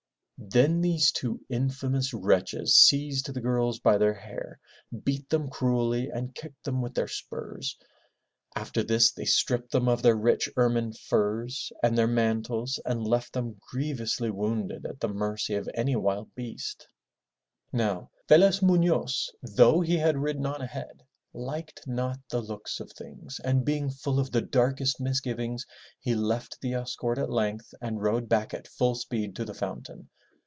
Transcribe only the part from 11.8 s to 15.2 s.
and their mantles, and left them grievously wounded at the